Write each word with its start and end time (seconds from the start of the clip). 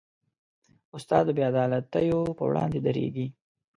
استاد 0.95 1.23
د 1.27 1.29
بېعدالتیو 1.37 2.19
پر 2.37 2.43
وړاندې 2.49 2.79
دریږي. 2.85 3.27